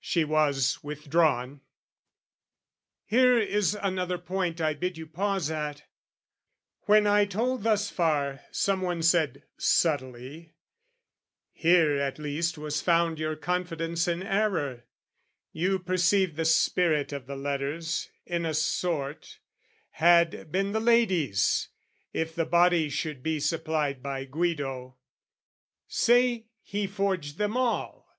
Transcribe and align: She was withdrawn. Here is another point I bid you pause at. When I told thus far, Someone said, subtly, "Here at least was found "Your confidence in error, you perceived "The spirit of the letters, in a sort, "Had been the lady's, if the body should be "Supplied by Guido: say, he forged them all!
She 0.00 0.22
was 0.22 0.84
withdrawn. 0.84 1.62
Here 3.06 3.38
is 3.38 3.74
another 3.74 4.18
point 4.18 4.60
I 4.60 4.74
bid 4.74 4.98
you 4.98 5.06
pause 5.06 5.50
at. 5.50 5.84
When 6.82 7.06
I 7.06 7.24
told 7.24 7.62
thus 7.62 7.88
far, 7.88 8.40
Someone 8.50 9.02
said, 9.02 9.44
subtly, 9.56 10.52
"Here 11.52 11.96
at 11.96 12.18
least 12.18 12.58
was 12.58 12.82
found 12.82 13.18
"Your 13.18 13.34
confidence 13.34 14.06
in 14.06 14.22
error, 14.22 14.84
you 15.52 15.78
perceived 15.78 16.36
"The 16.36 16.44
spirit 16.44 17.10
of 17.14 17.26
the 17.26 17.34
letters, 17.34 18.10
in 18.26 18.44
a 18.44 18.52
sort, 18.52 19.38
"Had 19.92 20.52
been 20.52 20.72
the 20.72 20.80
lady's, 20.80 21.70
if 22.12 22.34
the 22.34 22.44
body 22.44 22.90
should 22.90 23.22
be 23.22 23.40
"Supplied 23.40 24.02
by 24.02 24.26
Guido: 24.26 24.98
say, 25.88 26.44
he 26.60 26.86
forged 26.86 27.38
them 27.38 27.56
all! 27.56 28.18